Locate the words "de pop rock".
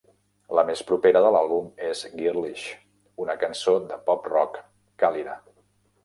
3.91-4.57